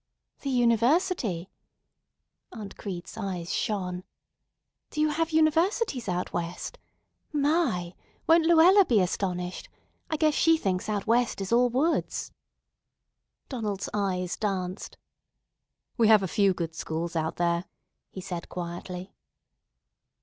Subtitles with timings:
[0.39, 1.51] "The university!"
[2.51, 4.03] Aunt Crete's eyes shone.
[4.89, 6.79] "Do you have universities out West?
[7.31, 7.93] My!
[8.25, 9.69] Won't Luella be astonished?
[10.09, 12.31] I guess she thinks out West is all woods."
[13.47, 14.97] Donald's eyes danced.
[15.97, 17.65] "We have a few good schools out there,"
[18.09, 19.13] he said quietly.